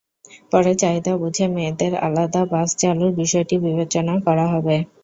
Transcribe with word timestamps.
পরে 0.51 0.71
চাহিদা 0.75 1.13
বুঝে 1.21 1.45
মেয়েদের 1.53 1.93
আলাদা 2.05 2.41
বাস 2.51 2.69
চালুর 2.79 3.11
বিষয়টি 3.21 3.55
বিবেচনা 3.65 4.13
করা 4.25 4.45
হবে। 4.53 4.75